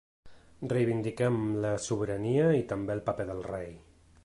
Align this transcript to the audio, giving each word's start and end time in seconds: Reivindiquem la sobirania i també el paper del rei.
Reivindiquem 0.71 1.37
la 1.67 1.73
sobirania 1.89 2.49
i 2.63 2.65
també 2.73 2.95
el 2.97 3.05
paper 3.11 3.29
del 3.31 3.47
rei. 3.53 3.71